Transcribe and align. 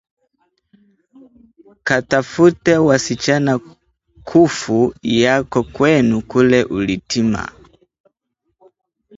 Katafute 1.83 2.77
wasichana 2.77 3.59
kufu 4.23 4.93
yako 5.01 5.63
kwenu 5.63 6.21
kule 6.21 6.63
Ulitima 6.63 7.51